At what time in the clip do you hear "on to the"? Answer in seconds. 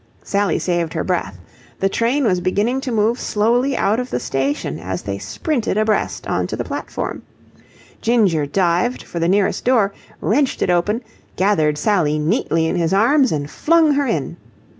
6.25-6.63